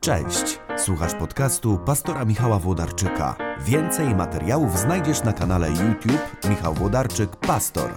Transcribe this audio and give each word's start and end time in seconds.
Cześć, 0.00 0.60
słuchasz 0.76 1.14
podcastu 1.14 1.78
pastora 1.78 2.24
Michała 2.24 2.58
Włodarczyka. 2.58 3.36
Więcej 3.60 4.14
materiałów 4.14 4.78
znajdziesz 4.78 5.22
na 5.24 5.32
kanale 5.32 5.68
YouTube 5.70 6.46
Michał 6.50 6.74
Włodarczyk 6.74 7.36
Pastor. 7.36 7.90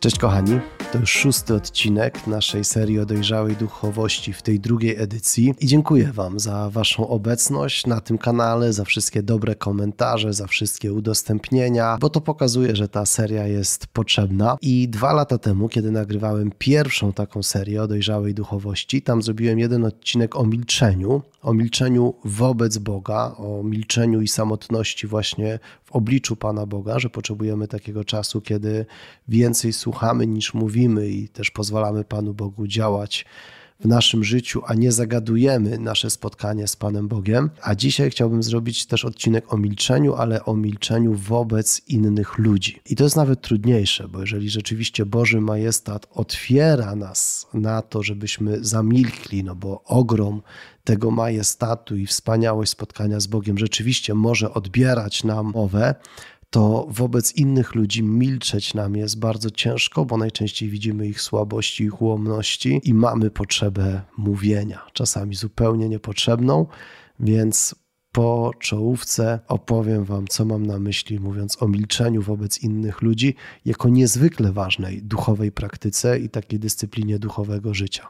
Cześć 0.00 0.18
kochani, 0.18 0.60
to 0.92 0.98
już 0.98 1.10
szósty 1.10 1.54
odcinek 1.54 2.26
naszej 2.26 2.64
serii 2.64 2.98
o 2.98 3.06
dojrzałej 3.06 3.56
duchowości 3.56 4.32
w 4.32 4.42
tej 4.42 4.60
drugiej 4.60 5.02
edycji 5.02 5.54
i 5.60 5.66
dziękuję 5.66 6.12
Wam 6.12 6.40
za 6.40 6.70
Waszą 6.70 7.08
obecność 7.08 7.86
na 7.86 8.00
tym 8.00 8.18
kanale, 8.18 8.72
za 8.72 8.84
wszystkie 8.84 9.22
dobre 9.22 9.54
komentarze, 9.54 10.32
za 10.32 10.46
wszystkie 10.46 10.92
udostępnienia, 10.92 11.96
bo 12.00 12.10
to 12.10 12.20
pokazuje, 12.20 12.76
że 12.76 12.88
ta 12.88 13.06
seria 13.06 13.46
jest 13.46 13.86
potrzebna. 13.86 14.56
I 14.60 14.88
dwa 14.88 15.12
lata 15.12 15.38
temu, 15.38 15.68
kiedy 15.68 15.90
nagrywałem 15.90 16.52
pierwszą 16.58 17.12
taką 17.12 17.42
serię 17.42 17.82
o 17.82 17.88
dojrzałej 17.88 18.34
duchowości, 18.34 19.02
tam 19.02 19.22
zrobiłem 19.22 19.58
jeden 19.58 19.84
odcinek 19.84 20.36
o 20.36 20.44
milczeniu, 20.44 21.22
o 21.42 21.54
milczeniu 21.54 22.14
wobec 22.24 22.78
Boga, 22.78 23.34
o 23.36 23.62
milczeniu 23.62 24.20
i 24.20 24.28
samotności 24.28 25.06
właśnie 25.06 25.58
w 25.84 25.92
obliczu 25.92 26.36
Pana 26.36 26.66
Boga, 26.66 26.98
że 26.98 27.10
potrzebujemy 27.10 27.68
takiego 27.68 28.04
czasu, 28.04 28.40
kiedy 28.40 28.86
więcej 29.28 29.72
słuchamy 29.72 30.26
niż 30.26 30.54
mówimy 30.54 31.08
i 31.08 31.28
też 31.28 31.50
pozwalamy 31.50 32.04
Panu 32.04 32.34
Bogu 32.34 32.66
działać 32.66 33.24
w 33.82 33.86
naszym 33.86 34.24
życiu, 34.24 34.62
a 34.66 34.74
nie 34.74 34.92
zagadujemy 34.92 35.78
nasze 35.78 36.10
spotkanie 36.10 36.68
z 36.68 36.76
Panem 36.76 37.08
Bogiem. 37.08 37.50
A 37.62 37.74
dzisiaj 37.74 38.10
chciałbym 38.10 38.42
zrobić 38.42 38.86
też 38.86 39.04
odcinek 39.04 39.52
o 39.52 39.56
milczeniu, 39.56 40.14
ale 40.14 40.44
o 40.44 40.56
milczeniu 40.56 41.14
wobec 41.14 41.82
innych 41.88 42.38
ludzi. 42.38 42.80
I 42.90 42.96
to 42.96 43.04
jest 43.04 43.16
nawet 43.16 43.40
trudniejsze, 43.40 44.08
bo 44.08 44.20
jeżeli 44.20 44.50
rzeczywiście 44.50 45.06
Boży 45.06 45.40
Majestat 45.40 46.06
otwiera 46.10 46.96
nas 46.96 47.46
na 47.54 47.82
to, 47.82 48.02
żebyśmy 48.02 48.64
zamilkli, 48.64 49.44
no 49.44 49.54
bo 49.54 49.82
ogrom 49.84 50.42
tego 50.84 51.10
majestatu 51.10 51.96
i 51.96 52.06
wspaniałość 52.06 52.70
spotkania 52.70 53.20
z 53.20 53.26
Bogiem 53.26 53.58
rzeczywiście 53.58 54.14
może 54.14 54.54
odbierać 54.54 55.24
nam 55.24 55.52
mowę, 55.54 55.94
to 56.52 56.86
wobec 56.90 57.36
innych 57.36 57.74
ludzi 57.74 58.02
milczeć 58.02 58.74
nam 58.74 58.96
jest 58.96 59.18
bardzo 59.18 59.50
ciężko, 59.50 60.04
bo 60.04 60.16
najczęściej 60.16 60.68
widzimy 60.68 61.06
ich 61.06 61.20
słabości, 61.20 61.84
ich 61.84 62.02
ułomności 62.02 62.80
i 62.84 62.94
mamy 62.94 63.30
potrzebę 63.30 64.02
mówienia, 64.16 64.82
czasami 64.92 65.34
zupełnie 65.34 65.88
niepotrzebną, 65.88 66.66
więc 67.20 67.74
po 68.12 68.50
czołówce 68.58 69.40
opowiem 69.48 70.04
Wam, 70.04 70.28
co 70.28 70.44
mam 70.44 70.66
na 70.66 70.78
myśli, 70.78 71.20
mówiąc 71.20 71.62
o 71.62 71.68
milczeniu 71.68 72.22
wobec 72.22 72.62
innych 72.62 73.02
ludzi, 73.02 73.34
jako 73.64 73.88
niezwykle 73.88 74.52
ważnej 74.52 75.02
duchowej 75.02 75.52
praktyce 75.52 76.18
i 76.18 76.28
takiej 76.28 76.58
dyscyplinie 76.58 77.18
duchowego 77.18 77.74
życia. 77.74 78.08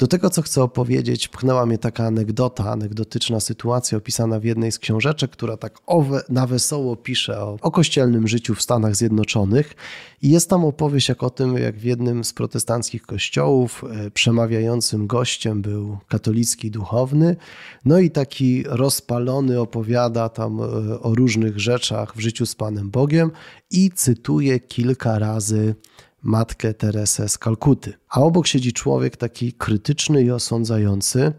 Do 0.00 0.06
tego, 0.06 0.30
co 0.30 0.42
chcę 0.42 0.62
opowiedzieć, 0.62 1.28
pchnęła 1.28 1.66
mnie 1.66 1.78
taka 1.78 2.04
anegdota, 2.04 2.64
anegdotyczna 2.70 3.40
sytuacja 3.40 3.98
opisana 3.98 4.40
w 4.40 4.44
jednej 4.44 4.72
z 4.72 4.78
książeczek, 4.78 5.30
która 5.30 5.56
tak 5.56 5.78
owe, 5.86 6.22
na 6.28 6.46
wesoło 6.46 6.96
pisze 6.96 7.40
o, 7.40 7.56
o 7.60 7.70
kościelnym 7.70 8.28
życiu 8.28 8.54
w 8.54 8.62
Stanach 8.62 8.96
Zjednoczonych. 8.96 9.74
I 10.22 10.30
jest 10.30 10.50
tam 10.50 10.64
opowieść 10.64 11.08
jak 11.08 11.22
o 11.22 11.30
tym, 11.30 11.58
jak 11.58 11.76
w 11.76 11.84
jednym 11.84 12.24
z 12.24 12.32
protestanckich 12.32 13.02
kościołów 13.02 13.84
e, 13.84 14.10
przemawiającym 14.10 15.06
gościem 15.06 15.62
był 15.62 15.98
katolicki 16.08 16.70
duchowny. 16.70 17.36
No 17.84 17.98
i 17.98 18.10
taki 18.10 18.64
rozpalony 18.66 19.60
opowiada 19.60 20.28
tam 20.28 20.60
e, 20.60 20.64
o 21.00 21.14
różnych 21.14 21.58
rzeczach 21.58 22.16
w 22.16 22.20
życiu 22.20 22.46
z 22.46 22.54
Panem 22.54 22.90
Bogiem 22.90 23.30
i 23.70 23.90
cytuje 23.90 24.60
kilka 24.60 25.18
razy 25.18 25.74
matkę 26.22 26.74
Teresę 26.74 27.28
z 27.28 27.38
Kalkuty. 27.38 27.92
A 28.08 28.20
obok 28.20 28.46
siedzi 28.46 28.72
człowiek 28.72 29.16
taki 29.16 29.52
krytyczny 29.52 30.22
i 30.22 30.30
osądzający 30.30 31.32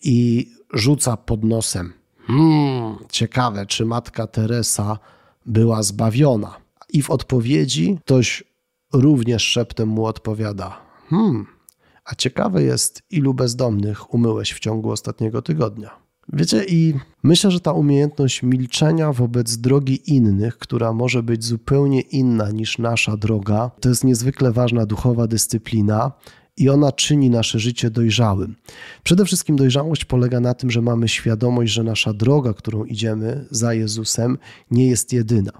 i 0.00 0.48
rzuca 0.72 1.16
pod 1.16 1.44
nosem. 1.44 1.92
Hmm, 2.26 2.96
ciekawe, 3.10 3.66
czy 3.66 3.84
matka 3.84 4.26
Teresa 4.26 4.98
była 5.46 5.82
zbawiona. 5.82 6.56
I 6.92 7.02
w 7.02 7.10
odpowiedzi 7.10 7.98
ktoś 8.04 8.44
również 8.92 9.42
szeptem 9.42 9.88
mu 9.88 10.04
odpowiada: 10.04 10.80
Hmm, 11.08 11.46
a 12.04 12.14
ciekawe 12.14 12.62
jest, 12.62 13.02
ilu 13.10 13.34
bezdomnych 13.34 14.14
umyłeś 14.14 14.52
w 14.52 14.60
ciągu 14.60 14.90
ostatniego 14.90 15.42
tygodnia. 15.42 16.01
Wiecie, 16.32 16.64
i 16.68 16.94
myślę, 17.22 17.50
że 17.50 17.60
ta 17.60 17.72
umiejętność 17.72 18.42
milczenia 18.42 19.12
wobec 19.12 19.56
drogi 19.56 20.14
innych, 20.14 20.58
która 20.58 20.92
może 20.92 21.22
być 21.22 21.44
zupełnie 21.44 22.00
inna 22.00 22.50
niż 22.50 22.78
nasza 22.78 23.16
droga, 23.16 23.70
to 23.80 23.88
jest 23.88 24.04
niezwykle 24.04 24.52
ważna 24.52 24.86
duchowa 24.86 25.26
dyscyplina 25.26 26.12
i 26.56 26.68
ona 26.68 26.92
czyni 26.92 27.30
nasze 27.30 27.58
życie 27.58 27.90
dojrzałym. 27.90 28.56
Przede 29.04 29.24
wszystkim 29.24 29.56
dojrzałość 29.56 30.04
polega 30.04 30.40
na 30.40 30.54
tym, 30.54 30.70
że 30.70 30.82
mamy 30.82 31.08
świadomość, 31.08 31.72
że 31.72 31.82
nasza 31.82 32.12
droga, 32.12 32.54
którą 32.54 32.84
idziemy 32.84 33.46
za 33.50 33.74
Jezusem, 33.74 34.38
nie 34.70 34.88
jest 34.88 35.12
jedyna, 35.12 35.52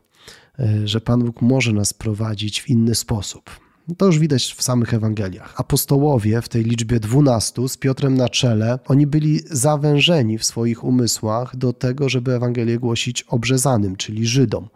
e, 0.59 0.89
że 0.89 1.01
Pan 1.01 1.25
Bóg 1.25 1.43
może 1.43 1.73
nas 1.73 1.95
prowadzić 1.95 2.61
w 2.61 2.71
inny 2.71 2.95
sposób. 2.95 3.51
To 3.99 4.07
już 4.07 4.19
widać 4.19 4.55
w 4.55 4.63
samych 4.63 4.95
Ewangeliach. 4.95 5.55
Apostołowie 5.61 6.43
w 6.43 6.49
tej 6.49 6.65
liczbie 6.65 7.01
dwunastu 7.01 7.69
z 7.69 7.77
Piotrem 7.77 8.15
na 8.15 8.29
czele, 8.29 8.79
oni 8.87 9.07
byli 9.07 9.41
zawężeni 9.51 10.39
w 10.39 10.45
swoich 10.45 10.85
umysłach 10.85 11.57
do 11.57 11.73
tego, 11.73 12.09
żeby 12.09 12.35
Ewangelię 12.35 12.79
głosić 12.79 13.23
obrzezanym, 13.23 13.97
czyli 13.97 14.27
Żydom. 14.27 14.69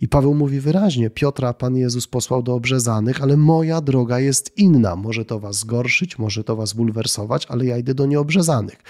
I 0.00 0.08
Paweł 0.08 0.34
mówi 0.34 0.60
wyraźnie: 0.60 1.10
Piotra 1.10 1.52
Pan 1.54 1.76
Jezus 1.76 2.06
posłał 2.06 2.42
do 2.42 2.54
obrzezanych, 2.54 3.22
ale 3.22 3.36
moja 3.36 3.80
droga 3.80 4.20
jest 4.20 4.58
inna. 4.58 4.96
Może 4.96 5.24
to 5.24 5.40
was 5.40 5.58
zgorszyć, 5.58 6.18
może 6.18 6.44
to 6.44 6.56
was 6.56 6.72
bulwersować, 6.72 7.46
ale 7.46 7.64
ja 7.64 7.78
idę 7.78 7.94
do 7.94 8.06
nieobrzezanych. 8.06 8.82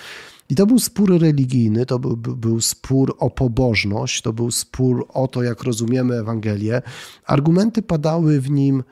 I 0.50 0.54
to 0.54 0.66
był 0.66 0.78
spór 0.78 1.20
religijny, 1.20 1.86
to 1.86 1.98
był, 1.98 2.16
był, 2.16 2.60
spór 2.60 3.16
o 3.18 3.30
pobożność, 3.30 4.22
to 4.22 4.32
był 4.32 4.50
spór 4.50 5.06
o 5.08 5.28
to, 5.28 5.42
jak 5.42 5.62
rozumiemy 5.62 6.14
Ewangelię. 6.14 6.82
Argumenty 7.26 7.82
padały 7.82 8.40
w 8.40 8.50
nim 8.50 8.82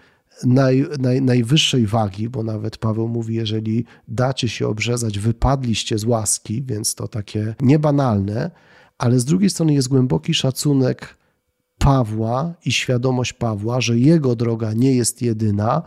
naj, 0.45 0.87
naj, 0.99 1.23
najwyższej 1.23 1.87
wagi, 1.87 2.29
bo 2.29 2.43
nawet 2.43 2.79
Paweł 2.79 3.09
mówi, 3.09 3.35
jeżeli 3.35 3.85
dacie 4.09 4.49
się 4.49 4.69
obrzezać, 4.69 5.19
wypadliście 5.19 5.99
z 5.99 6.05
łaski, 6.05 6.63
więc 6.63 6.95
to 6.95 7.09
takie 7.09 7.55
niebanalne, 7.61 8.51
ale 8.99 9.19
z 9.21 9.25
drugiej 9.25 9.51
strony 9.51 9.75
jest 9.75 9.89
głęboki 9.89 10.35
szacunek 10.35 11.17
Pawła 11.79 12.55
i 12.65 12.73
świadomość 12.73 13.33
Pawła, 13.33 13.81
że 13.81 13.99
jego 13.99 14.37
droga 14.37 14.73
nie 14.73 14.95
jest 14.95 15.23
jedyna, 15.23 15.83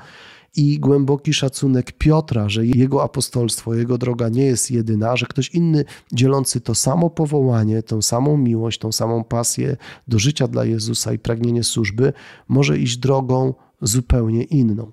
i 0.56 0.80
głęboki 0.80 1.34
szacunek 1.34 1.92
Piotra, 1.92 2.50
że 2.50 2.66
jego 2.66 3.04
apostolstwo, 3.04 3.76
jego 3.76 3.98
droga 3.98 4.30
nie 4.30 4.44
jest 4.44 4.72
jedyna, 4.72 5.18
że 5.18 5.26
ktoś 5.26 5.50
inny 5.50 5.86
dzielący 6.14 6.62
to 6.62 6.76
samo 6.76 7.10
powołanie, 7.10 7.84
tą 7.84 8.02
samą 8.02 8.38
miłość, 8.38 8.80
tą 8.80 8.92
samą 8.92 9.24
pasję 9.24 9.78
do 10.08 10.20
życia 10.20 10.48
dla 10.48 10.66
Jezusa 10.66 11.14
i 11.14 11.20
pragnienie 11.20 11.64
służby, 11.64 12.14
może 12.48 12.78
iść 12.78 12.98
drogą 12.98 13.54
zupełnie 13.82 14.44
inną. 14.44 14.92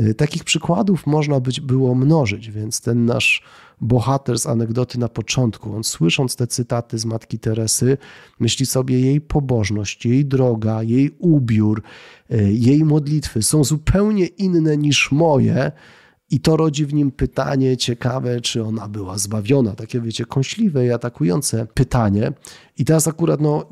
Y, 0.00 0.14
takich 0.14 0.44
przykładów 0.44 1.06
można 1.06 1.40
być, 1.40 1.60
było 1.60 1.94
mnożyć, 1.94 2.50
więc 2.50 2.80
ten 2.80 3.04
nasz 3.04 3.42
bohater 3.80 4.38
z 4.38 4.46
anegdoty 4.46 4.98
na 4.98 5.08
początku, 5.08 5.76
on 5.76 5.84
słysząc 5.84 6.36
te 6.36 6.46
cytaty 6.46 6.98
z 6.98 7.04
matki 7.04 7.38
Teresy, 7.38 7.98
myśli 8.40 8.66
sobie 8.66 9.00
jej 9.00 9.20
pobożność, 9.20 10.06
jej 10.06 10.26
droga, 10.26 10.82
jej 10.82 11.10
ubiór, 11.18 11.82
y, 12.30 12.52
jej 12.52 12.84
modlitwy 12.84 13.42
są 13.42 13.64
zupełnie 13.64 14.26
inne 14.26 14.76
niż 14.76 15.12
moje. 15.12 15.72
I 16.32 16.40
to 16.40 16.56
rodzi 16.56 16.86
w 16.86 16.94
nim 16.94 17.10
pytanie 17.10 17.76
ciekawe, 17.76 18.40
czy 18.40 18.64
ona 18.64 18.88
była 18.88 19.18
zbawiona. 19.18 19.74
Takie, 19.74 20.00
wiecie, 20.00 20.24
kąśliwe 20.24 20.86
i 20.86 20.90
atakujące 20.90 21.66
pytanie. 21.74 22.32
I 22.78 22.84
teraz 22.84 23.08
akurat 23.08 23.40
no, 23.40 23.64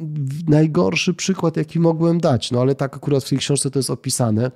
najgorszy 0.49 1.15
przykład, 1.15 1.57
jaki 1.57 1.81
mogłem 1.81 2.21
dać, 2.21 2.51
no 2.51 2.61
ale 2.61 2.75
tak 2.75 2.97
akurat 2.97 3.25
w 3.25 3.29
tej 3.29 3.39
książce 3.39 3.71
to 3.71 3.79
jest 3.79 3.91
opisane, 3.91 4.51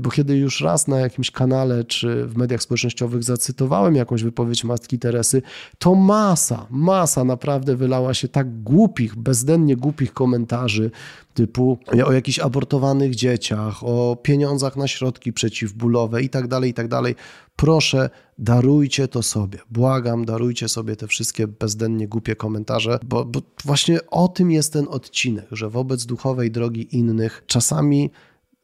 bo 0.00 0.10
kiedy 0.10 0.36
już 0.36 0.60
raz 0.60 0.88
na 0.88 1.00
jakimś 1.00 1.30
kanale 1.30 1.84
czy 1.84 2.26
w 2.26 2.36
mediach 2.36 2.62
społecznościowych 2.62 3.24
zacytowałem 3.24 3.94
jakąś 3.94 4.22
wypowiedź 4.22 4.64
Matki 4.64 4.98
Teresy, 4.98 5.42
to 5.78 5.94
masa, 5.94 6.66
masa 6.70 7.24
naprawdę 7.24 7.76
wylała 7.76 8.14
się 8.14 8.28
tak 8.28 8.62
głupich, 8.62 9.16
bezdennie 9.16 9.76
głupich 9.76 10.12
komentarzy 10.12 10.90
typu 11.34 11.78
o 12.04 12.12
jakichś 12.12 12.38
abortowanych 12.38 13.14
dzieciach, 13.14 13.84
o 13.84 14.16
pieniądzach 14.22 14.76
na 14.76 14.88
środki 14.88 15.32
przeciwbólowe 15.32 16.22
i 16.22 16.28
tak 16.28 16.48
dalej, 16.48 16.70
i 16.70 16.74
tak 16.74 16.88
dalej. 16.88 17.14
Proszę, 17.56 18.10
darujcie 18.38 19.08
to 19.08 19.22
sobie. 19.22 19.58
Błagam, 19.70 20.24
darujcie 20.24 20.68
sobie 20.68 20.96
te 20.96 21.06
wszystkie 21.06 21.48
bezdennie 21.48 22.08
głupie 22.08 22.36
komentarze, 22.36 22.98
bo, 23.04 23.24
bo 23.24 23.42
właśnie 23.64 23.98
o 24.10 24.28
tym 24.28 24.50
jest 24.50 24.72
ten 24.72 24.86
odcinek, 24.88 25.46
że 25.52 25.70
wobec 25.70 26.06
duchowej 26.06 26.50
drogi 26.50 26.96
innych 26.96 27.44
czasami 27.46 28.10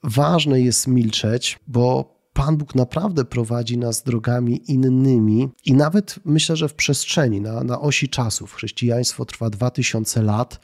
ważne 0.03 0.61
jest 0.61 0.87
milczeć, 0.87 1.59
bo 1.67 2.19
Pan 2.33 2.57
Bóg 2.57 2.75
naprawdę 2.75 3.25
prowadzi 3.25 3.79
nas 3.79 4.03
drogami 4.03 4.71
innymi 4.71 5.49
i 5.65 5.75
nawet 5.75 6.19
myślę, 6.25 6.57
że 6.57 6.69
w 6.69 6.75
przestrzeni, 6.75 7.41
na, 7.41 7.65
na 7.65 7.81
osi 7.81 8.09
czasów. 8.09 8.55
Chrześcijaństwo 8.55 9.25
trwa 9.25 9.51
2000 9.51 10.23
lat. 10.23 10.61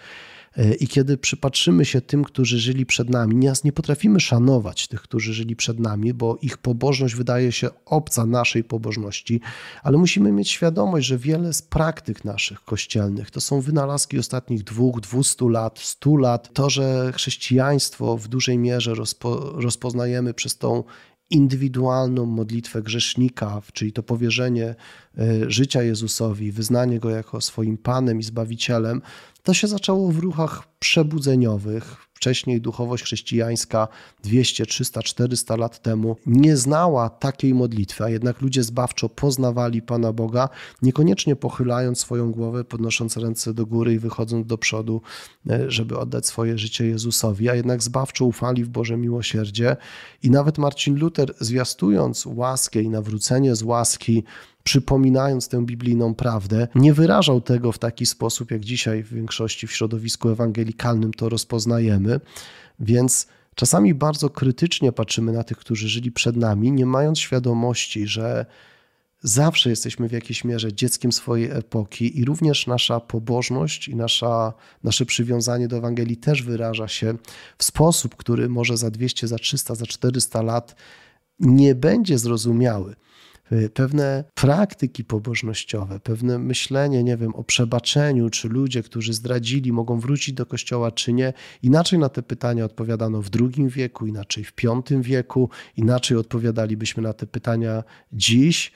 E, 0.57 0.75
I 0.75 0.89
kiedy 0.89 1.19
przypatrzymy 1.19 1.85
się 1.85 2.01
tym, 2.01 2.25
którzy 2.25 2.59
żyli 2.59 2.87
przed 2.87 3.11
nami, 3.11 3.51
nie 3.65 3.73
potrafimy 3.73 4.21
szanować 4.21 4.89
tych, 4.89 5.03
którzy 5.03 5.35
żyli 5.35 5.57
przed 5.57 5.81
nami, 5.81 6.15
bo 6.15 6.39
ich 6.43 6.59
pobożność 6.59 7.15
wydaje 7.15 7.53
się 7.53 7.69
obca 7.87 8.27
naszej 8.27 8.65
pobożności, 8.65 9.41
ale 9.83 9.99
musimy 9.99 10.33
mieć 10.33 10.51
świadomość, 10.51 11.07
że 11.07 11.19
wiele 11.19 11.53
z 11.53 11.63
praktyk 11.63 12.25
naszych 12.25 12.65
kościelnych 12.65 13.31
to 13.31 13.41
są 13.41 13.61
wynalazki 13.61 14.19
ostatnich 14.19 14.65
dwóch, 14.65 15.01
dwustu 15.01 15.49
lat, 15.49 15.79
stu 15.79 16.17
lat. 16.17 16.53
To, 16.53 16.71
że 16.71 17.13
chrześcijaństwo 17.15 18.17
w 18.17 18.29
dużej 18.29 18.59
mierze 18.59 18.95
rozpo, 18.95 19.53
rozpoznajemy 19.55 20.35
przez 20.35 20.59
tą 20.59 20.85
indywidualną 21.31 22.27
modlitwę 22.27 22.83
grzesznika, 22.83 23.63
czyli 23.73 23.93
to 23.93 24.03
powierzenie 24.03 24.75
e, 25.19 25.51
życia 25.51 25.83
Jezusowi, 25.83 26.53
wyznanie 26.53 27.01
go 27.01 27.11
jako 27.11 27.41
swoim 27.41 27.79
Panem 27.79 28.21
i 28.21 28.23
Zbawicielem, 28.23 29.03
to 29.45 29.55
się 29.55 29.67
zaczęło 29.69 30.11
w 30.13 30.19
ruchach 30.19 30.63
przebudzeniowych. 30.79 31.97
Wcześniej 32.15 32.61
duchowość 32.61 33.05
chrześcijańska 33.05 33.89
200, 34.23 34.67
300, 34.67 35.03
400 35.03 35.57
lat 35.57 35.83
temu 35.83 36.17
nie 36.27 36.57
znała 36.57 37.11
takiej 37.11 37.55
modlitwy, 37.55 38.05
a 38.05 38.09
jednak 38.09 38.41
ludzie 38.41 38.63
zbawczo 38.63 39.09
poznawali 39.09 39.83
Pana 39.83 40.13
Boga, 40.13 40.49
niekoniecznie 40.83 41.37
pochylając 41.37 41.99
swoją 41.99 42.33
głowę, 42.33 42.65
podnosząc 42.65 43.17
ręce 43.17 43.55
do 43.55 43.67
góry 43.67 43.95
i 43.95 43.99
wychodząc 43.99 44.47
do 44.47 44.59
przodu, 44.59 45.03
e, 45.51 45.71
żeby 45.71 45.99
oddać 45.99 46.27
swoje 46.27 46.59
życie 46.59 46.87
Jezusowi, 46.87 47.49
a 47.49 47.55
jednak 47.55 47.83
zbawczo 47.83 48.25
ufali 48.25 48.65
w 48.65 48.69
Boże 48.69 48.97
miłosierdzie. 48.97 49.77
I 50.23 50.31
nawet 50.31 50.59
Marcin 50.59 50.99
Luther, 50.99 51.35
zwiastując 51.41 52.27
łaskę 52.27 52.83
i 52.83 52.89
nawrócenie 52.89 53.57
z 53.57 53.63
łaski, 53.63 54.25
przypominając 54.65 55.49
tę 55.49 55.65
biblijną 55.65 56.15
prawdę, 56.15 56.69
nie 56.75 56.93
wyrażał 56.93 57.41
tego 57.41 57.73
w 57.73 57.79
taki 57.79 58.07
sposób, 58.07 58.51
jak 58.51 58.61
dzisiaj 58.61 59.03
w 59.03 59.15
większości 59.15 59.67
w 59.67 59.73
środowisku 59.73 60.29
ewangelikalnym 60.29 61.15
to 61.15 61.29
rozpoznajemy. 61.29 62.21
Więc 62.81 63.27
czasami 63.55 63.95
bardzo 63.95 64.31
krytycznie 64.31 64.93
patrzymy 64.93 65.33
na 65.33 65.45
tych, 65.45 65.59
którzy 65.59 65.89
żyli 65.89 66.13
przed 66.13 66.37
nami, 66.37 66.73
nie 66.73 66.87
mając 66.87 67.19
świadomości, 67.19 68.07
że 68.07 68.47
zawsze 69.23 69.71
jesteśmy 69.71 70.09
w 70.09 70.13
jakiejś 70.13 70.45
mierze 70.45 70.73
dzieckiem 70.73 71.13
swojej 71.13 71.51
epoki 71.51 72.19
i 72.21 72.25
również 72.25 72.67
nasza 72.67 73.01
pobożność 73.01 73.89
i 73.89 73.97
nasza, 73.97 74.53
nasze 74.85 75.07
przywiązanie 75.07 75.69
do 75.69 75.77
Ewangelii 75.77 76.17
też 76.17 76.43
wyraża 76.43 76.89
się 76.89 77.15
w 77.59 77.65
sposób, 77.65 78.17
który 78.17 78.49
może 78.49 78.77
za 78.77 78.91
200, 78.91 79.29
za 79.29 79.39
300, 79.39 79.75
za 79.75 79.87
400 79.87 80.43
lat 80.43 80.75
nie 81.41 81.75
będzie 81.75 82.19
zrozumiały. 82.19 82.97
Y, 83.53 83.71
pewne 83.71 84.25
praktyki 84.35 85.05
pobożnościowe, 85.05 86.01
pewne 86.01 86.39
myślenie, 86.39 87.05
nie 87.05 87.17
wiem, 87.17 87.35
o 87.35 87.45
przebaczeniu, 87.45 88.31
czy 88.31 88.49
ludzie, 88.49 88.83
którzy 88.83 89.13
zdradzili, 89.13 89.73
mogą 89.73 90.01
wrócić 90.01 90.35
do 90.35 90.47
kościoła, 90.47 90.93
czy 90.93 91.13
nie. 91.13 91.33
Inaczej 91.63 91.99
na 91.99 92.09
te 92.09 92.23
pytania 92.23 92.65
odpowiadano 92.65 93.23
w 93.23 93.29
II 93.41 93.69
wieku, 93.69 94.07
inaczej 94.07 94.45
w 94.45 94.53
V 94.89 95.03
wieku, 95.03 95.51
inaczej 95.77 96.17
odpowiadalibyśmy 96.17 97.03
na 97.03 97.13
te 97.13 97.27
pytania 97.27 97.85
dziś. 98.13 98.73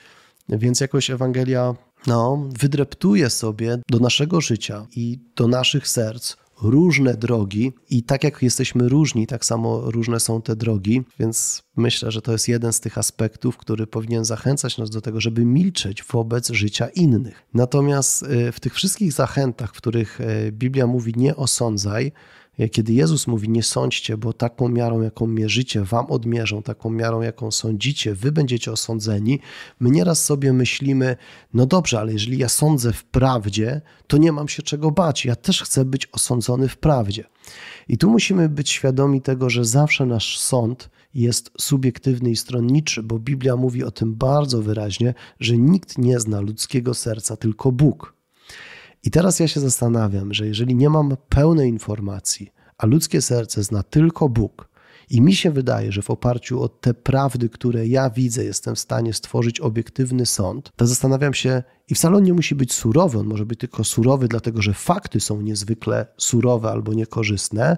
Więc 0.49 0.81
jakoś 0.81 1.09
Ewangelia 1.09 1.75
no, 2.07 2.49
wydreptuje 2.59 3.29
sobie 3.29 3.79
do 3.89 3.99
naszego 3.99 4.41
życia 4.41 4.87
i 4.95 5.19
do 5.35 5.47
naszych 5.47 5.87
serc 5.87 6.35
różne 6.61 7.13
drogi 7.13 7.73
i 7.89 8.03
tak 8.03 8.23
jak 8.23 8.43
jesteśmy 8.43 8.89
różni, 8.89 9.27
tak 9.27 9.45
samo 9.45 9.91
różne 9.91 10.19
są 10.19 10.41
te 10.41 10.55
drogi, 10.55 11.01
więc 11.19 11.63
myślę, 11.75 12.11
że 12.11 12.21
to 12.21 12.31
jest 12.31 12.47
jeden 12.47 12.73
z 12.73 12.79
tych 12.79 12.97
aspektów, 12.97 13.57
który 13.57 13.87
powinien 13.87 14.25
zachęcać 14.25 14.77
nas 14.77 14.89
do 14.89 15.01
tego, 15.01 15.21
żeby 15.21 15.45
milczeć 15.45 16.03
wobec 16.03 16.49
życia 16.49 16.87
innych. 16.87 17.43
Natomiast 17.53 18.23
y, 18.23 18.51
w 18.51 18.59
tych 18.59 18.73
wszystkich 18.73 19.13
zachętach, 19.13 19.73
w 19.73 19.77
których 19.77 20.21
y, 20.21 20.51
Biblia 20.51 20.87
mówi 20.87 21.13
nie 21.17 21.35
osądzaj, 21.35 22.11
kiedy 22.67 22.93
Jezus 22.93 23.27
mówi: 23.27 23.49
Nie 23.49 23.63
sądźcie, 23.63 24.17
bo 24.17 24.33
taką 24.33 24.69
miarą, 24.69 25.01
jaką 25.01 25.27
mierzycie, 25.27 25.83
wam 25.83 26.05
odmierzą, 26.05 26.63
taką 26.63 26.89
miarą, 26.89 27.21
jaką 27.21 27.51
sądzicie, 27.51 28.13
wy 28.15 28.31
będziecie 28.31 28.71
osądzeni. 28.71 29.39
My 29.79 29.89
nieraz 29.89 30.25
sobie 30.25 30.53
myślimy: 30.53 31.15
No 31.53 31.65
dobrze, 31.65 31.99
ale 31.99 32.13
jeżeli 32.13 32.37
ja 32.37 32.49
sądzę 32.49 32.93
w 32.93 33.03
prawdzie, 33.03 33.81
to 34.07 34.17
nie 34.17 34.31
mam 34.31 34.47
się 34.47 34.63
czego 34.63 34.91
bać. 34.91 35.25
Ja 35.25 35.35
też 35.35 35.63
chcę 35.63 35.85
być 35.85 36.07
osądzony 36.11 36.67
w 36.67 36.77
prawdzie. 36.77 37.23
I 37.87 37.97
tu 37.97 38.09
musimy 38.09 38.49
być 38.49 38.69
świadomi 38.69 39.21
tego, 39.21 39.49
że 39.49 39.65
zawsze 39.65 40.05
nasz 40.05 40.39
sąd 40.39 40.89
jest 41.13 41.51
subiektywny 41.57 42.29
i 42.29 42.35
stronniczy, 42.35 43.03
bo 43.03 43.19
Biblia 43.19 43.55
mówi 43.55 43.83
o 43.83 43.91
tym 43.91 44.15
bardzo 44.15 44.61
wyraźnie, 44.61 45.13
że 45.39 45.57
nikt 45.57 45.97
nie 45.97 46.19
zna 46.19 46.41
ludzkiego 46.41 46.93
serca, 46.93 47.37
tylko 47.37 47.71
Bóg. 47.71 48.18
I 49.03 49.11
teraz 49.11 49.39
ja 49.39 49.47
się 49.47 49.59
zastanawiam, 49.59 50.33
że 50.33 50.47
jeżeli 50.47 50.75
nie 50.75 50.89
mam 50.89 51.17
pełnej 51.29 51.69
informacji, 51.69 52.51
a 52.77 52.85
ludzkie 52.85 53.21
serce 53.21 53.63
zna 53.63 53.83
tylko 53.83 54.29
Bóg, 54.29 54.69
i 55.09 55.21
mi 55.21 55.35
się 55.35 55.51
wydaje, 55.51 55.91
że 55.91 56.01
w 56.01 56.09
oparciu 56.09 56.61
o 56.61 56.69
te 56.69 56.93
prawdy, 56.93 57.49
które 57.49 57.87
ja 57.87 58.09
widzę, 58.09 58.43
jestem 58.43 58.75
w 58.75 58.79
stanie 58.79 59.13
stworzyć 59.13 59.59
obiektywny 59.59 60.25
sąd, 60.25 60.71
to 60.75 60.87
zastanawiam 60.87 61.33
się, 61.33 61.63
i 61.87 61.95
wcale 61.95 62.17
on 62.17 62.23
nie 62.23 62.33
musi 62.33 62.55
być 62.55 62.73
surowy, 62.73 63.19
on 63.19 63.27
może 63.27 63.45
być 63.45 63.59
tylko 63.59 63.83
surowy, 63.83 64.27
dlatego 64.27 64.61
że 64.61 64.73
fakty 64.73 65.19
są 65.19 65.41
niezwykle 65.41 66.05
surowe 66.17 66.71
albo 66.71 66.93
niekorzystne, 66.93 67.77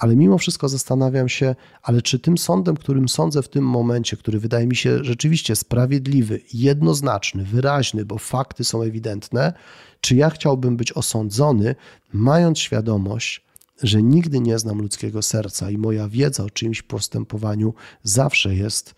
ale 0.00 0.16
mimo 0.16 0.38
wszystko 0.38 0.68
zastanawiam 0.68 1.28
się, 1.28 1.54
ale 1.82 2.02
czy 2.02 2.18
tym 2.18 2.38
sądem, 2.38 2.76
którym 2.76 3.08
sądzę 3.08 3.42
w 3.42 3.48
tym 3.48 3.64
momencie, 3.64 4.16
który 4.16 4.38
wydaje 4.38 4.66
mi 4.66 4.76
się 4.76 5.04
rzeczywiście 5.04 5.56
sprawiedliwy, 5.56 6.40
jednoznaczny, 6.54 7.44
wyraźny, 7.44 8.04
bo 8.04 8.18
fakty 8.18 8.64
są 8.64 8.82
ewidentne, 8.82 9.52
czy 10.00 10.16
ja 10.16 10.30
chciałbym 10.30 10.76
być 10.76 10.92
osądzony, 10.92 11.74
mając 12.12 12.58
świadomość, 12.58 13.44
że 13.82 14.02
nigdy 14.02 14.40
nie 14.40 14.58
znam 14.58 14.78
ludzkiego 14.78 15.22
serca 15.22 15.70
i 15.70 15.78
moja 15.78 16.08
wiedza 16.08 16.44
o 16.44 16.50
czyimś 16.50 16.82
postępowaniu 16.82 17.74
zawsze 18.02 18.54
jest 18.54 18.94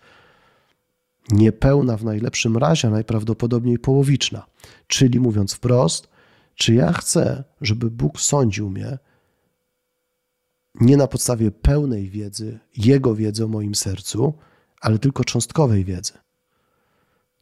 niepełna 1.31 1.97
w 1.97 2.03
najlepszym 2.03 2.57
razie, 2.57 2.87
a 2.87 2.91
najprawdopodobniej 2.91 3.79
połowiczna. 3.79 4.45
Czyli 4.87 5.19
mówiąc 5.19 5.53
wprost, 5.53 6.07
czy 6.55 6.73
ja 6.73 6.93
chcę, 6.93 7.43
żeby 7.61 7.91
Bóg 7.91 8.19
sądził 8.19 8.69
mnie 8.69 8.97
nie 10.75 10.97
na 10.97 11.07
podstawie 11.07 11.51
pełnej 11.51 12.09
wiedzy, 12.09 12.59
Jego 12.77 13.15
wiedzy 13.15 13.45
o 13.45 13.47
moim 13.47 13.75
sercu, 13.75 14.33
ale 14.81 14.99
tylko 14.99 15.23
cząstkowej 15.23 15.85
wiedzy. 15.85 16.13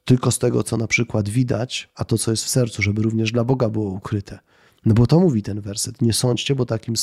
Tylko 0.06 0.32
z 0.32 0.40
tego, 0.40 0.64
co 0.64 0.78
na 0.78 0.88
przykład 0.88 1.30
widać, 1.30 1.90
a 1.96 2.06
to, 2.06 2.18
co 2.18 2.32
jest 2.32 2.44
w 2.44 2.50
sercu, 2.50 2.82
żeby 2.82 3.02
również 3.02 3.32
dla 3.32 3.44
Boga 3.44 3.70
było 3.70 3.90
ukryte. 3.90 4.40
No 4.86 4.94
bo 4.94 5.08
to 5.08 5.20
mówi 5.20 5.44
ten 5.44 5.62
werset. 5.62 6.02
Nie 6.02 6.14
sądźcie, 6.14 6.56
bo 6.56 6.66
takim, 6.66 6.96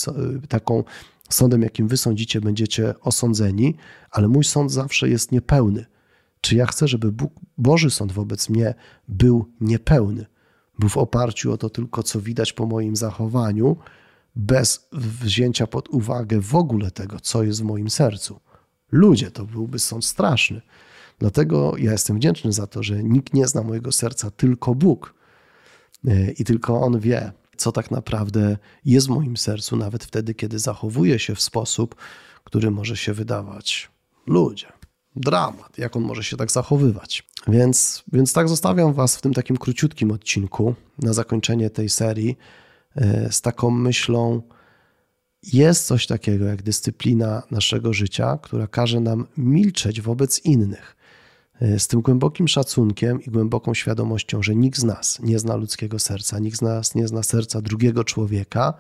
taką 0.49 0.85
sądem, 1.31 1.63
jakim 1.63 1.89
wy 1.89 1.97
sądzicie, 1.97 2.41
będziecie 2.41 2.95
osądzeni, 3.01 3.77
ale 4.11 4.29
mój 4.29 4.45
sąd 4.45 4.73
zawsze 4.73 5.09
jest 5.09 5.33
niepełny. 5.33 5.87
Czy 6.41 6.57
ja 6.57 6.67
chcę, 6.67 6.89
żeby 6.89 7.13
Bóg, 7.13 7.33
Boży 7.59 7.91
sąd 7.91 8.13
wobec 8.13 8.49
mnie 8.49 8.75
był 9.09 9.53
niepełny? 9.61 10.27
Był 10.79 10.89
w 10.89 10.97
oparciu 10.97 11.53
o 11.53 11.57
to 11.57 11.71
tylko, 11.71 12.03
co 12.03 12.21
widać 12.21 12.53
po 12.53 12.67
moim 12.67 12.97
zachowaniu, 12.97 13.77
bez 14.39 14.89
wzięcia 14.93 15.67
pod 15.67 15.89
uwagę 15.89 16.41
w 16.41 16.55
ogóle 16.55 16.91
tego, 16.91 17.21
co 17.21 17.43
jest 17.43 17.61
w 17.61 17.65
moim 17.65 17.91
sercu. 17.91 18.41
Ludzie, 18.93 19.31
to 19.31 19.45
byłby 19.45 19.79
sąd 19.79 20.05
straszny. 20.05 20.61
Dlatego 21.19 21.77
ja 21.77 21.93
jestem 21.93 22.17
wdzięczny 22.17 22.53
za 22.53 22.67
to, 22.67 22.83
że 22.83 23.03
nikt 23.03 23.35
nie 23.35 23.47
zna 23.47 23.63
mojego 23.63 23.93
serca, 23.93 24.31
tylko 24.31 24.75
Bóg. 24.75 25.15
E, 26.09 26.31
I 26.31 26.45
tylko 26.45 26.81
On 26.81 27.01
wie, 27.01 27.33
co 27.57 27.73
tak 27.73 27.91
naprawdę 27.91 28.57
jest 28.85 29.07
w 29.07 29.11
moim 29.11 29.37
sercu, 29.37 29.77
nawet 29.77 30.05
wtedy, 30.05 30.35
kiedy 30.35 30.59
zachowuję 30.59 31.19
się 31.19 31.35
w 31.35 31.41
sposób, 31.41 31.95
który 32.45 32.71
może 32.71 32.97
się 32.97 33.13
wydawać 33.13 33.91
ludzie. 34.27 34.67
Dramat, 35.17 35.79
jak 35.79 35.97
on 35.97 36.03
może 36.03 36.25
się 36.25 36.37
tak 36.37 36.51
zachowywać. 36.51 37.27
Więc, 37.49 38.05
więc 38.13 38.33
tak 38.33 38.49
zostawiam 38.49 38.93
Was 38.93 39.17
w 39.17 39.21
tym 39.21 39.35
takim 39.35 39.57
króciutkim 39.57 40.11
odcinku 40.11 40.75
na 40.99 41.13
zakończenie 41.13 41.71
tej 41.71 41.89
serii 41.89 42.37
z 43.31 43.41
taką 43.41 43.71
myślą, 43.71 44.43
jest 45.43 45.87
coś 45.87 46.07
takiego 46.07 46.45
jak 46.45 46.63
dyscyplina 46.63 47.43
naszego 47.51 47.93
życia, 47.93 48.39
która 48.43 48.67
każe 48.67 49.01
nam 49.01 49.27
milczeć 49.37 50.01
wobec 50.01 50.45
innych. 50.45 50.97
E, 51.61 51.79
z 51.79 51.89
tym 51.89 52.01
głębokim 52.01 52.49
szacunkiem 52.49 53.23
i 53.23 53.31
głęboką 53.31 53.75
świadomością, 53.75 54.43
że 54.43 54.55
nikt 54.55 54.79
z 54.79 54.85
nas 54.85 55.21
nie 55.23 55.39
zna 55.39 55.57
ludzkiego 55.57 55.99
serca, 55.99 56.39
nikt 56.39 56.59
z 56.59 56.63
nas 56.63 56.95
nie 56.95 57.09
zna 57.09 57.23
serca 57.23 57.61
drugiego 57.61 58.05
człowieka, 58.05 58.75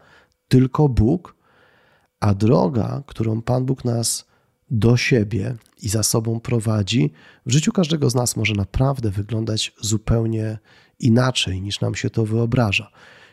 tylko 0.48 0.88
Bóg, 0.88 1.38
A 2.20 2.34
droga, 2.34 3.02
którą 3.06 3.42
Pan 3.42 3.64
Bóg 3.64 3.84
nas 3.84 4.26
do 4.70 4.96
siebie 4.96 5.56
i 5.82 5.88
za 5.88 6.02
sobą 6.02 6.40
prowadzi, 6.40 7.12
w 7.46 7.52
życiu 7.52 7.72
każdego 7.72 8.10
z 8.10 8.14
nas 8.14 8.37
może 8.37 8.54
naprawdę 8.54 9.10
wyglądać 9.10 9.72
zupełnie 9.80 10.58
inaczej 10.98 11.62
niż 11.62 11.80
nam 11.80 11.94
się 11.94 12.10
to 12.10 12.26
wyobraża. 12.26 12.90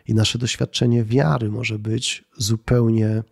I 0.08 0.14
nasze 0.14 0.40
doświadczenie 0.40 1.04
wiary 1.04 1.50
może 1.52 1.80
być 1.80 2.24
zupełnie 2.38 3.24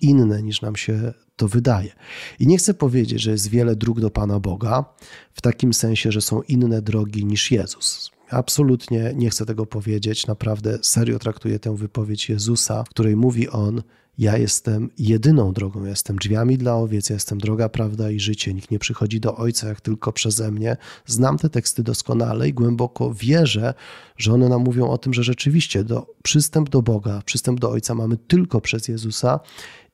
inne 0.00 0.42
niż 0.42 0.62
nam 0.62 0.76
się 0.76 1.12
to 1.36 1.48
wydaje. 1.48 1.92
I 2.38 2.46
nie 2.46 2.58
chcę 2.58 2.74
powiedzieć, 2.74 3.22
że 3.22 3.30
jest 3.30 3.48
wiele 3.48 3.76
dróg 3.76 4.00
do 4.00 4.10
Pana 4.10 4.40
Boga, 4.40 4.84
w 5.32 5.40
takim 5.40 5.74
sensie, 5.74 6.12
że 6.12 6.20
są 6.20 6.42
inne 6.42 6.82
drogi 6.82 7.24
niż 7.24 7.50
Jezus. 7.50 8.10
Absolutnie 8.30 9.12
nie 9.16 9.30
chcę 9.30 9.46
tego 9.46 9.66
powiedzieć. 9.66 10.26
Naprawdę 10.26 10.78
serio 10.82 11.18
traktuję 11.18 11.58
tę 11.58 11.76
wypowiedź 11.76 12.28
Jezusa, 12.28 12.84
w 12.84 12.88
której 12.88 13.16
mówi 13.16 13.48
on: 13.48 13.82
Ja 14.18 14.36
jestem 14.36 14.90
jedyną 14.98 15.52
drogą, 15.52 15.84
ja 15.84 15.90
jestem 15.90 16.16
drzwiami 16.16 16.58
dla 16.58 16.74
owiec, 16.76 17.10
ja 17.10 17.14
jestem 17.14 17.38
droga, 17.38 17.68
prawda 17.68 18.10
i 18.10 18.20
życie. 18.20 18.54
Nikt 18.54 18.70
nie 18.70 18.78
przychodzi 18.78 19.20
do 19.20 19.36
Ojca 19.36 19.68
jak 19.68 19.80
tylko 19.80 20.12
przeze 20.12 20.50
mnie. 20.50 20.76
Znam 21.06 21.38
te 21.38 21.50
teksty 21.50 21.82
doskonale 21.82 22.48
i 22.48 22.52
głęboko 22.52 23.14
wierzę, 23.14 23.74
że 24.16 24.32
one 24.32 24.48
nam 24.48 24.62
mówią 24.62 24.88
o 24.88 24.98
tym, 24.98 25.14
że 25.14 25.24
rzeczywiście 25.24 25.84
do, 25.84 26.14
przystęp 26.22 26.68
do 26.70 26.82
Boga, 26.82 27.22
przystęp 27.24 27.60
do 27.60 27.70
Ojca 27.70 27.94
mamy 27.94 28.16
tylko 28.16 28.60
przez 28.60 28.88
Jezusa 28.88 29.40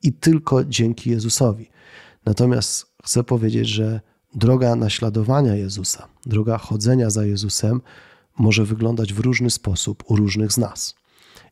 i 0.03 0.13
tylko 0.13 0.65
dzięki 0.65 1.09
Jezusowi. 1.09 1.69
Natomiast 2.25 2.85
chcę 3.03 3.23
powiedzieć, 3.23 3.67
że 3.67 4.01
droga 4.35 4.75
naśladowania 4.75 5.55
Jezusa, 5.55 6.07
droga 6.25 6.57
chodzenia 6.57 7.09
za 7.09 7.25
Jezusem 7.25 7.81
może 8.39 8.65
wyglądać 8.65 9.13
w 9.13 9.19
różny 9.19 9.49
sposób 9.49 10.03
u 10.07 10.15
różnych 10.15 10.51
z 10.51 10.57
nas. 10.57 10.95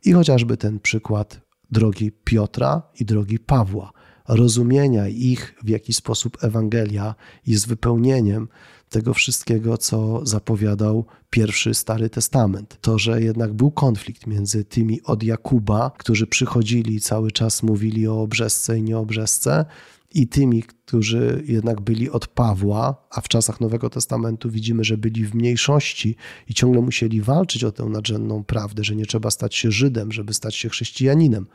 I 0.06 0.12
chociażby 0.12 0.58
ten 0.58 0.80
przykład 0.80 1.51
drogi 1.72 2.12
Piotra 2.24 2.82
i 3.00 3.06
drogi 3.06 3.40
Pawła, 3.40 3.92
rozumienia 4.28 5.08
ich, 5.08 5.56
w 5.64 5.70
jaki 5.70 5.94
sposób 5.94 6.38
Ewangelia 6.44 7.16
jest 7.48 7.68
wypełnieniem 7.68 8.48
tego 8.90 9.14
wszystkiego, 9.14 9.78
co 9.78 10.26
zapowiadał 10.26 11.06
pierwszy 11.30 11.74
Stary 11.74 12.10
Testament. 12.10 12.78
To, 12.82 13.00
że 13.00 13.22
jednak 13.22 13.54
był 13.54 13.72
konflikt 13.72 14.28
między 14.28 14.66
tymi 14.66 15.02
od 15.04 15.24
Jakuba, 15.24 15.92
którzy 15.98 16.28
przychodzili 16.28 16.96
i 16.96 17.02
cały 17.02 17.32
czas 17.32 17.64
mówili 17.64 18.08
o 18.08 18.22
obrzesce 18.22 18.78
i 18.78 18.84
nieobrzesce, 18.84 19.66
i 20.14 20.28
tymi, 20.28 20.64
którzy 20.64 21.44
jednak 21.48 21.82
byli 21.82 22.10
od 22.10 22.28
Pawła, 22.28 23.08
a 23.10 23.22
w 23.22 23.28
czasach 23.28 23.62
Nowego 23.62 23.90
Testamentu 23.90 24.50
widzimy, 24.50 24.84
że 24.84 24.98
byli 24.98 25.26
w 25.26 25.36
mniejszości 25.36 26.16
i 26.48 26.54
ciągle 26.54 26.82
musieli 26.82 27.22
walczyć 27.22 27.64
o 27.64 27.72
tę 27.72 27.84
nadrzędną 27.84 28.44
prawdę, 28.44 28.84
że 28.84 28.96
nie 28.96 29.06
trzeba 29.06 29.32
stać 29.32 29.56
się 29.56 29.72
Żydem, 29.72 30.12
żeby 30.12 30.34
stać 30.34 30.56
się 30.56 30.70
chrześcijaninem. 30.70 31.48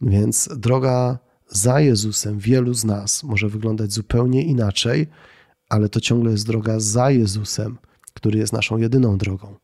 Więc 0.00 0.48
droga 0.56 1.18
za 1.48 1.80
Jezusem 1.80 2.38
wielu 2.38 2.74
z 2.74 2.84
nas 2.84 3.22
może 3.22 3.48
wyglądać 3.48 3.92
zupełnie 3.92 4.42
inaczej, 4.42 5.06
ale 5.68 5.88
to 5.88 6.00
ciągle 6.00 6.30
jest 6.30 6.46
droga 6.46 6.80
za 6.80 7.10
Jezusem, 7.10 7.78
który 8.14 8.38
jest 8.38 8.52
naszą 8.52 8.76
jedyną 8.76 9.18
drogą. 9.18 9.54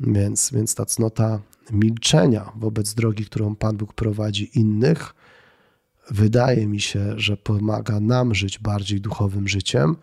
Więc, 0.00 0.50
więc 0.52 0.74
ta 0.74 0.86
cnota 0.86 1.40
milczenia 1.72 2.52
wobec 2.56 2.94
drogi, 2.94 3.24
którą 3.24 3.56
Pan 3.56 3.76
Bóg 3.76 3.94
prowadzi 3.94 4.58
innych, 4.58 5.14
wydaje 6.10 6.66
mi 6.66 6.80
się, 6.80 7.14
że 7.16 7.36
pomaga 7.36 8.00
nam 8.00 8.34
żyć 8.34 8.58
bardziej 8.58 9.00
duchowym 9.00 9.48
życiem 9.48 9.96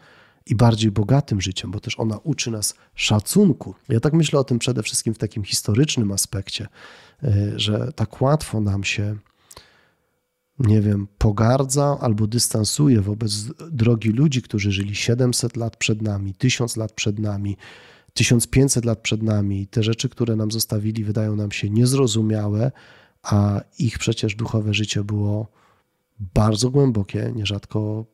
i 0.45 0.55
bardziej 0.55 0.91
bogatym 0.91 1.41
życiem, 1.41 1.71
bo 1.71 1.79
też 1.79 1.99
ona 1.99 2.17
uczy 2.17 2.51
nas 2.51 2.75
szacunku. 2.95 3.75
Ja 3.89 3.99
tak 3.99 4.13
myślę 4.13 4.39
o 4.39 4.43
tym 4.43 4.59
przede 4.59 4.83
wszystkim 4.83 5.13
w 5.13 5.17
takim 5.17 5.43
historycznym 5.43 6.11
aspekcie, 6.11 6.67
e, 7.23 7.59
że 7.59 7.91
tak 7.95 8.21
łatwo 8.21 8.61
nam 8.61 8.83
się, 8.83 9.15
nie 10.59 10.81
wiem, 10.81 11.07
pogardza 11.17 11.97
albo 12.01 12.27
dystansuje 12.27 13.01
wobec 13.01 13.33
drogi 13.71 14.09
ludzi, 14.09 14.41
którzy 14.41 14.71
żyli 14.71 14.95
700 14.95 15.57
lat 15.57 15.77
przed 15.77 16.01
nami, 16.01 16.33
1000 16.33 16.77
lat 16.77 16.91
przed 16.91 17.19
nami, 17.19 17.57
1500 18.13 18.85
lat 18.85 18.99
przed 18.99 19.23
nami. 19.23 19.67
Te 19.67 19.83
rzeczy, 19.83 20.09
które 20.09 20.35
nam 20.35 20.51
zostawili, 20.51 21.03
wydają 21.03 21.35
nam 21.35 21.51
się 21.51 21.69
niezrozumiałe, 21.69 22.71
a 23.23 23.61
ich 23.79 23.99
przecież 23.99 24.35
duchowe 24.35 24.73
życie 24.73 25.03
było 25.03 25.47
bardzo 26.19 26.69
głębokie, 26.69 27.31
nierzadko 27.35 28.05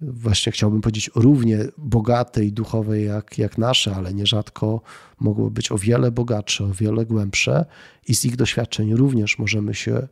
właśnie 0.00 0.52
chciałbym 0.52 0.80
powiedzieć 0.80 1.10
równie 1.14 1.58
bogate 1.78 2.44
i 2.44 2.52
duchowe 2.52 3.00
jak, 3.00 3.38
jak 3.38 3.58
nasze, 3.58 3.94
ale 3.94 4.14
nierzadko 4.14 4.80
mogło 5.20 5.50
być 5.50 5.72
o 5.72 5.78
wiele 5.78 6.10
bogatsze, 6.10 6.64
o 6.64 6.72
wiele 6.72 7.06
głębsze 7.06 7.64
i 8.08 8.14
z 8.14 8.24
ich 8.24 8.36
doświadczeń 8.36 8.94
również 8.94 9.38
możemy 9.38 9.74
się 9.74 10.08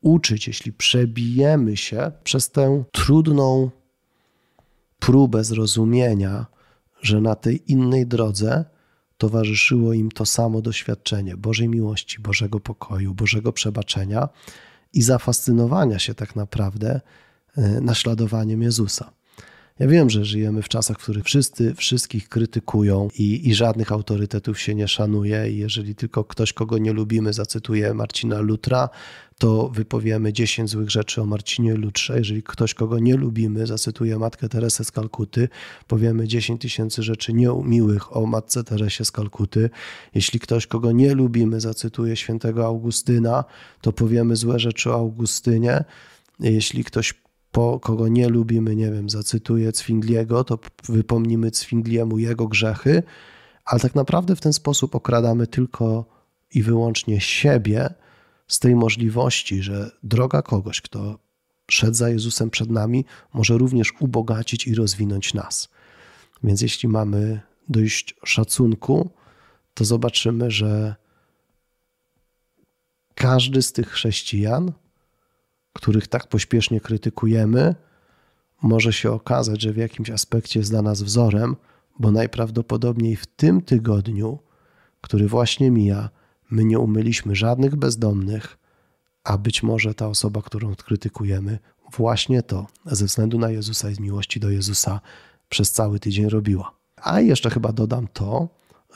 uczyć, 0.00 0.46
jeśli 0.46 0.72
przebijemy 0.72 1.76
się 1.76 2.12
przez 2.24 2.50
tę 2.50 2.84
trudną 2.92 3.70
próbę 4.98 5.44
zrozumienia, 5.44 6.46
że 7.02 7.20
na 7.20 7.34
tej 7.34 7.72
innej 7.72 8.06
drodze 8.06 8.64
towarzyszyło 9.18 9.92
im 9.92 10.10
to 10.10 10.26
samo 10.26 10.62
doświadczenie 10.62 11.36
Bożej 11.36 11.68
miłości, 11.68 12.20
Bożego 12.20 12.60
pokoju, 12.60 13.14
Bożego 13.14 13.52
przebaczenia 13.52 14.28
i 14.92 15.02
zafascynowania 15.02 15.98
się 15.98 16.14
tak 16.14 16.36
naprawdę 16.36 17.00
e, 17.56 17.80
naśladowaniem 17.80 18.62
Jezusa. 18.62 19.12
Ja 19.80 19.86
wiem, 19.86 20.10
że 20.10 20.24
żyjemy 20.24 20.62
w 20.62 20.68
czasach, 20.68 20.98
w 20.98 21.02
których 21.02 21.24
wszyscy 21.24 21.74
wszystkich 21.74 22.28
krytykują 22.28 23.08
i, 23.18 23.48
i, 23.48 23.54
żadnych 23.54 23.92
autorytetów 23.92 24.60
się 24.60 24.74
nie 24.74 24.88
szanuje. 24.88 25.50
I 25.50 25.56
jeżeli 25.56 25.94
tylko 25.94 26.24
ktoś, 26.24 26.52
kogo 26.52 26.78
nie 26.78 26.92
lubimy, 26.92 27.32
zacytuje 27.32 27.94
Marcina 27.94 28.40
Lutra, 28.40 28.88
to 29.38 29.68
wypowiemy 29.68 30.32
10 30.32 30.70
złych 30.70 30.90
rzeczy 30.90 31.22
o 31.22 31.26
Marcinie 31.26 31.74
Lutrze. 31.74 32.18
Jeżeli 32.18 32.42
ktoś, 32.42 32.74
kogo 32.74 32.98
nie 32.98 33.16
lubimy, 33.16 33.66
zacytuje 33.66 34.18
Matkę 34.18 34.48
Teresę 34.48 34.84
z 34.84 34.90
Kalkuty, 34.90 35.48
powiemy 35.86 36.28
10 36.28 36.60
tysięcy 36.60 37.02
rzeczy 37.02 37.32
niemiłych 37.32 38.16
o 38.16 38.26
Matce 38.26 38.64
Teresie 38.64 39.04
z 39.04 39.10
Kalkuty. 39.10 39.70
Jeśli 40.14 40.40
ktoś, 40.40 40.66
kogo 40.66 40.92
nie 40.92 41.14
lubimy, 41.14 41.60
zacytuje 41.60 42.16
świętego 42.16 42.66
Augustyna, 42.66 43.44
to 43.80 43.92
powiemy 43.92 44.36
złe 44.36 44.58
rzeczy 44.58 44.90
o 44.90 44.94
Augustynie. 44.94 45.84
Jeśli 46.40 46.84
ktoś 46.84 47.14
po 47.52 47.80
kogo 47.80 48.08
nie 48.08 48.28
lubimy, 48.28 48.76
nie 48.76 48.90
wiem, 48.90 49.10
zacytuję 49.10 49.72
Cwingliego, 49.72 50.44
to 50.44 50.58
wypomnimy 50.88 51.50
Cwingliemu 51.50 52.18
jego 52.18 52.48
grzechy, 52.48 53.02
ale 53.64 53.80
tak 53.80 53.94
naprawdę 53.94 54.36
w 54.36 54.40
ten 54.40 54.52
sposób 54.52 54.94
okradamy 54.94 55.46
tylko 55.46 56.04
i 56.54 56.62
wyłącznie 56.62 57.20
siebie 57.20 57.94
z 58.48 58.58
tej 58.58 58.76
możliwości, 58.76 59.62
że 59.62 59.90
droga 60.02 60.42
kogoś, 60.42 60.80
kto 60.80 61.18
szedł 61.70 61.94
za 61.94 62.08
Jezusem 62.08 62.50
przed 62.50 62.70
nami, 62.70 63.04
może 63.34 63.58
również 63.58 63.92
ubogacić 64.00 64.66
i 64.66 64.74
rozwinąć 64.74 65.34
nas. 65.34 65.68
Więc 66.44 66.62
jeśli 66.62 66.88
mamy 66.88 67.40
dojść 67.68 68.14
szacunku, 68.24 69.10
to 69.74 69.84
zobaczymy, 69.84 70.50
że 70.50 70.94
każdy 73.14 73.62
z 73.62 73.72
tych 73.72 73.88
chrześcijan 73.88 74.72
których 75.72 76.08
tak 76.08 76.26
pośpiesznie 76.26 76.80
krytykujemy, 76.80 77.74
może 78.62 78.92
się 78.92 79.12
okazać, 79.12 79.62
że 79.62 79.72
w 79.72 79.76
jakimś 79.76 80.10
aspekcie 80.10 80.60
jest 80.60 80.70
dla 80.70 80.82
nas 80.82 81.02
wzorem, 81.02 81.56
bo 81.98 82.10
najprawdopodobniej 82.10 83.16
w 83.16 83.26
tym 83.26 83.62
tygodniu, 83.62 84.38
który 85.00 85.28
właśnie 85.28 85.70
mija, 85.70 86.10
my 86.50 86.64
nie 86.64 86.78
umyliśmy 86.78 87.36
żadnych 87.36 87.76
bezdomnych, 87.76 88.58
a 89.24 89.38
być 89.38 89.62
może 89.62 89.94
ta 89.94 90.08
osoba, 90.08 90.42
którą 90.42 90.74
krytykujemy, 90.74 91.58
właśnie 91.96 92.42
to 92.42 92.66
ze 92.86 93.04
względu 93.04 93.38
na 93.38 93.50
Jezusa 93.50 93.90
i 93.90 93.94
z 93.94 94.00
miłości 94.00 94.40
do 94.40 94.50
Jezusa 94.50 95.00
przez 95.48 95.72
cały 95.72 96.00
tydzień 96.00 96.28
robiła. 96.28 96.72
A 96.96 97.20
jeszcze 97.20 97.50
chyba 97.50 97.72
dodam 97.72 98.08
to, 98.12 98.48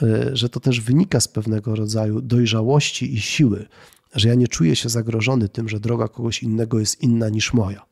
y, 0.03 0.37
że 0.37 0.49
to 0.49 0.61
też 0.61 0.81
wynika 0.81 1.21
z 1.21 1.29
pewnego 1.29 1.77
rodzaju 1.77 2.21
dojrzałości 2.21 3.15
i 3.15 3.21
siły, 3.21 3.67
że 4.15 4.29
ja 4.29 4.35
nie 4.35 4.49
czuję 4.49 4.77
się 4.77 4.89
zagrożony 4.89 5.49
tym, 5.49 5.69
że 5.69 5.81
droga 5.81 6.09
kogoś 6.09 6.43
innego 6.43 6.81
jest 6.81 7.03
inna 7.03 7.29
niż 7.29 7.53
moja. 7.53 7.87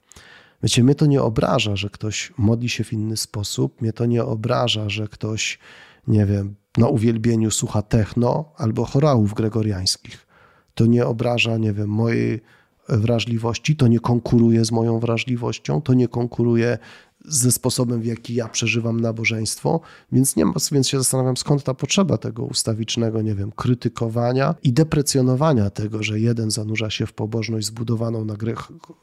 Wiecie, 0.63 0.85
mnie 0.85 0.95
to 0.95 1.07
nie 1.07 1.23
obraża, 1.23 1.77
że 1.77 1.91
ktoś 1.91 2.33
modli 2.39 2.69
się 2.69 2.85
w 2.85 2.93
inny 2.93 3.17
sposób, 3.17 3.81
mnie 3.81 3.93
to 3.93 4.07
nie 4.07 4.25
obraża, 4.25 4.89
że 4.89 5.09
ktoś, 5.09 5.59
nie 6.07 6.27
wiem, 6.27 6.55
na 6.79 6.89
uwielbieniu 6.89 7.51
słucha 7.51 7.83
techno 7.83 8.53
albo 8.57 8.85
chorałów 8.85 9.35
gregoriańskich. 9.35 10.27
To 10.75 10.87
nie 10.87 11.07
obraża, 11.07 11.57
nie 11.59 11.73
wiem, 11.73 11.89
mojej 11.89 12.41
wrażliwości, 12.89 13.77
to 13.77 13.89
nie 13.89 14.01
konkuruje 14.01 14.65
z 14.65 14.73
moją 14.73 14.99
wrażliwością, 14.99 15.83
to 15.83 15.95
nie 15.95 16.09
konkuruje 16.09 16.79
ze 17.25 17.53
sposobem, 17.53 18.01
w 18.01 18.07
jaki 18.07 18.35
ja 18.35 18.49
przeżywam 18.49 19.01
nabożeństwo, 19.01 19.81
więc, 20.13 20.37
nie 20.37 20.45
ma, 20.45 20.53
więc 20.73 20.89
się 20.89 20.99
zastanawiam, 20.99 21.37
skąd 21.37 21.63
ta 21.63 21.75
potrzeba 21.75 22.19
tego 22.19 22.45
ustawicznego, 22.45 23.23
nie 23.23 23.35
wiem, 23.35 23.53
krytykowania 23.53 24.55
i 24.63 24.73
deprecjonowania 24.73 25.71
tego, 25.71 26.03
że 26.03 26.21
jeden 26.21 26.51
zanurza 26.51 26.91
się 26.91 27.07
w 27.07 27.13
pobożność 27.13 27.67
zbudowaną 27.67 28.25
na 28.25 28.35
gre 28.35 28.55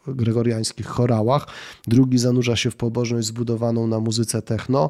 gregoriańskich 0.08 0.88
chorałach, 0.88 1.48
drugi 1.88 2.18
zanurza 2.18 2.56
się 2.56 2.72
w 2.72 2.76
pobożność 2.76 3.28
zbudowaną 3.28 3.88
na 3.88 4.00
muzyce 4.00 4.42
techno. 4.42 4.90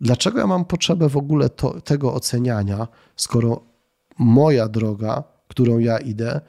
Dlaczego 0.00 0.38
ja 0.38 0.46
mam 0.46 0.64
potrzebę 0.64 1.08
w 1.08 1.16
ogóle 1.16 1.48
to, 1.48 1.80
tego 1.80 2.14
oceniania, 2.14 2.88
skoro 3.16 3.60
moja 4.18 4.68
droga, 4.68 5.22
którą 5.48 5.78
ja 5.78 5.98
idę, 5.98 6.40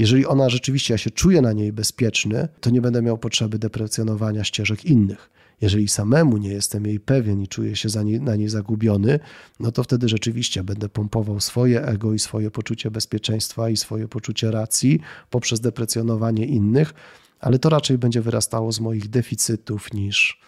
Jeżeli 0.00 0.26
ona 0.26 0.48
rzeczywiście, 0.48 0.94
ja 0.94 0.98
się 0.98 1.10
czuję 1.10 1.40
na 1.40 1.52
niej 1.52 1.72
bezpieczny, 1.72 2.48
to 2.60 2.70
nie 2.70 2.80
będę 2.80 3.02
miał 3.02 3.18
potrzeby 3.18 3.58
deprecjonowania 3.58 4.44
ścieżek 4.44 4.84
innych. 4.84 5.30
Jeżeli 5.60 5.88
samemu 5.88 6.36
nie 6.36 6.48
jestem 6.48 6.86
jej 6.86 7.00
pewien 7.00 7.42
i 7.42 7.48
czuję 7.48 7.76
się 7.76 7.88
nie, 8.04 8.20
na 8.20 8.36
niej 8.36 8.48
zagubiony, 8.48 9.18
no 9.60 9.72
to 9.72 9.82
wtedy 9.82 10.08
rzeczywiście 10.08 10.64
będę 10.64 10.88
pompował 10.88 11.40
swoje 11.40 11.84
ego 11.84 12.14
i 12.14 12.18
swoje 12.18 12.50
poczucie 12.50 12.90
bezpieczeństwa 12.90 13.70
i 13.70 13.76
swoje 13.76 14.08
poczucie 14.08 14.50
racji 14.50 15.00
poprzez 15.30 15.60
deprecjonowanie 15.60 16.46
innych, 16.46 16.94
ale 17.40 17.58
to 17.58 17.68
raczej 17.68 17.98
będzie 17.98 18.20
wyrastało 18.20 18.72
z 18.72 18.80
moich 18.80 19.10
deficytów 19.10 19.92
niż, 19.92 20.40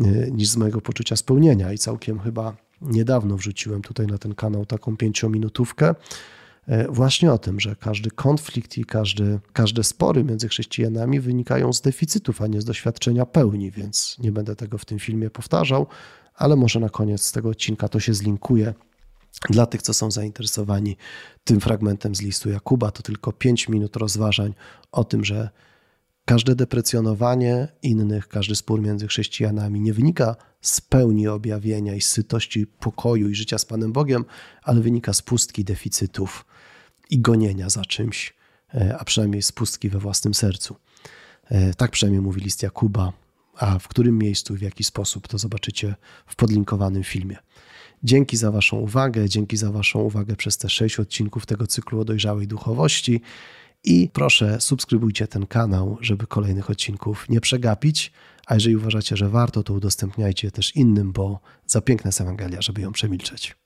y, 0.00 0.30
niż 0.32 0.48
z 0.48 0.56
mojego 0.56 0.80
poczucia 0.80 1.16
spełnienia. 1.16 1.72
I 1.72 1.78
całkiem 1.78 2.20
chyba 2.20 2.56
niedawno 2.80 3.36
wrzuciłem 3.36 3.82
tutaj 3.82 4.06
na 4.06 4.18
ten 4.18 4.34
kanał 4.34 4.66
taką 4.66 4.96
pięciominutówkę, 4.96 5.94
E, 5.94 5.94
właśnie 6.88 7.32
o 7.32 7.38
tym, 7.38 7.60
że 7.60 7.76
każdy 7.76 8.10
konflikt 8.10 8.78
i 8.78 8.84
każdy, 8.84 9.40
każde 9.52 9.84
spory 9.84 10.24
między 10.24 10.48
chrześcijanami 10.48 11.20
wynikają 11.20 11.72
z 11.72 11.80
deficytów, 11.80 12.42
a 12.42 12.46
nie 12.46 12.60
z 12.60 12.64
doświadczenia 12.64 13.26
pełni, 13.26 13.70
więc 13.70 14.16
nie 14.18 14.32
będę 14.32 14.56
tego 14.56 14.78
w 14.78 14.84
tym 14.84 14.98
filmie 14.98 15.30
powtarzał, 15.30 15.86
ale 16.34 16.56
może 16.56 16.80
na 16.80 16.88
koniec 16.88 17.32
tego 17.32 17.48
odcinka 17.48 17.88
to 17.88 18.00
się 18.00 18.14
zlinkuje. 18.14 18.74
Dla 19.50 19.66
tych, 19.66 19.82
co 19.82 19.94
są 19.94 20.10
zainteresowani 20.10 20.96
tym 21.44 21.60
fragmentem 21.60 22.14
z 22.14 22.22
listu 22.22 22.50
Jakuba, 22.50 22.90
to 22.90 23.02
tylko 23.02 23.32
5 23.32 23.68
minut 23.68 23.96
rozważań 23.96 24.54
o 24.92 25.04
tym, 25.04 25.24
że 25.24 25.50
każde 26.24 26.54
deprecjonowanie 26.54 27.68
innych, 27.82 28.28
każdy 28.28 28.56
spór 28.56 28.82
między 28.82 29.06
chrześcijanami 29.06 29.80
nie 29.80 29.92
wynika 29.92 30.36
z 30.60 30.80
pełni 30.80 31.28
objawienia 31.28 31.94
i 31.94 32.00
sytości 32.00 32.66
pokoju 32.66 33.28
i 33.28 33.34
życia 33.34 33.58
z 33.58 33.64
Panem 33.64 33.92
Bogiem, 33.92 34.24
ale 34.62 34.80
wynika 34.80 35.12
z 35.12 35.22
pustki 35.22 35.64
deficytów 35.64 36.44
i 37.10 37.20
gonienia 37.20 37.70
za 37.70 37.84
czymś, 37.84 38.34
e, 38.74 38.96
a 38.98 39.04
przynajmniej 39.04 39.42
z 39.42 39.52
pustki 39.52 39.88
we 39.88 39.98
własnym 39.98 40.34
sercu. 40.34 40.76
E, 41.44 41.74
tak 41.74 41.90
przynajmniej 41.90 42.22
mówi 42.22 42.40
list 42.40 42.62
Jakuba, 42.62 43.12
a 43.56 43.78
w 43.78 43.88
którym 43.88 44.18
miejscu 44.18 44.54
i 44.54 44.58
w 44.58 44.62
jaki 44.62 44.84
sposób 44.84 45.28
to 45.28 45.38
zobaczycie 45.38 45.94
w 46.26 46.36
podlinkowanym 46.36 47.04
filmie. 47.04 47.36
Dzięki 48.02 48.36
za 48.36 48.50
Waszą 48.50 48.76
uwagę, 48.76 49.28
dzięki 49.28 49.56
za 49.56 49.72
Waszą 49.72 50.00
uwagę 50.00 50.36
przez 50.36 50.58
te 50.58 50.68
sześć 50.68 51.00
odcinków 51.00 51.46
tego 51.46 51.66
cyklu 51.66 52.00
o 52.00 52.04
dojrzałej 52.04 52.46
duchowości. 52.46 53.20
I 53.84 54.10
proszę, 54.12 54.60
subskrybujcie 54.60 55.26
ten 55.26 55.46
kanał, 55.46 55.98
żeby 56.00 56.26
kolejnych 56.26 56.70
odcinków 56.70 57.28
nie 57.28 57.40
przegapić. 57.40 58.12
A 58.46 58.54
jeżeli 58.54 58.76
uważacie, 58.76 59.16
że 59.16 59.28
warto, 59.28 59.62
to 59.62 59.74
udostępniajcie 59.74 60.50
też 60.50 60.76
innym, 60.76 61.12
bo 61.12 61.40
za 61.66 61.80
piękna 61.80 62.08
jest 62.08 62.20
Ewangelia, 62.20 62.62
żeby 62.62 62.80
ją 62.80 62.92
przemilczeć. 62.92 63.56